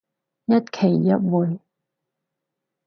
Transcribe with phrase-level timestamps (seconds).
[0.47, 1.59] 一期一會